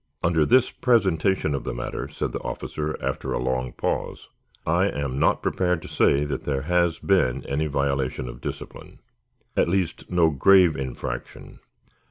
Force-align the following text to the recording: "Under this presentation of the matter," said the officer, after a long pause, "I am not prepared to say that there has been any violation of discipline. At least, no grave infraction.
"Under 0.23 0.47
this 0.47 0.71
presentation 0.71 1.53
of 1.53 1.63
the 1.63 1.75
matter," 1.75 2.07
said 2.07 2.31
the 2.31 2.39
officer, 2.41 2.97
after 3.05 3.33
a 3.33 3.37
long 3.37 3.71
pause, 3.71 4.29
"I 4.65 4.87
am 4.89 5.19
not 5.19 5.43
prepared 5.43 5.83
to 5.83 5.87
say 5.87 6.25
that 6.25 6.43
there 6.43 6.63
has 6.63 6.97
been 6.97 7.45
any 7.45 7.67
violation 7.67 8.27
of 8.27 8.41
discipline. 8.41 8.97
At 9.55 9.69
least, 9.69 10.09
no 10.09 10.31
grave 10.31 10.75
infraction. 10.75 11.59